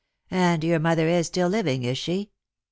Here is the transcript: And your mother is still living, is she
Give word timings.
And 0.31 0.63
your 0.63 0.79
mother 0.79 1.07
is 1.07 1.27
still 1.27 1.47
living, 1.47 1.83
is 1.83 1.95
she 1.95 2.31